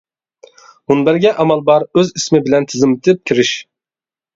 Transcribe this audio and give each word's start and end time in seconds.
مۇنبەرگە 0.93 1.35
ئامال 1.45 1.63
بار 1.69 1.87
ئۆز 1.93 2.13
ئىسمى 2.21 2.45
بىلەن 2.51 2.69
تىزىملىتىپ 2.75 3.25
كىرىش. 3.33 3.59